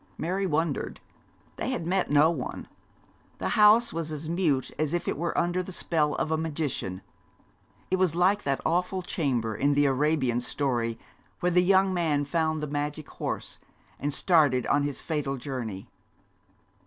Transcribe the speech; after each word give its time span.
Mary 0.17 0.47
wondered. 0.47 0.99
They 1.57 1.69
had 1.69 1.85
met 1.85 2.09
no 2.09 2.31
one. 2.31 2.67
The 3.37 3.49
house 3.49 3.93
was 3.93 4.11
as 4.11 4.27
mute 4.27 4.71
as 4.79 4.95
if 4.95 5.07
it 5.07 5.15
were 5.15 5.37
under 5.37 5.61
the 5.61 5.71
spell 5.71 6.15
of 6.15 6.31
a 6.31 6.37
magician. 6.39 7.03
It 7.91 7.97
was 7.99 8.15
like 8.15 8.41
that 8.41 8.61
awful 8.65 9.03
chamber 9.03 9.55
in 9.55 9.75
the 9.75 9.85
Arabian 9.85 10.39
story, 10.39 10.97
where 11.39 11.51
the 11.51 11.61
young 11.61 11.93
man 11.93 12.25
found 12.25 12.63
the 12.63 12.67
magic 12.67 13.09
horse, 13.09 13.59
and 13.99 14.11
started 14.11 14.65
on 14.65 14.81
his 14.81 15.01
fatal 15.01 15.37
journey. 15.37 15.87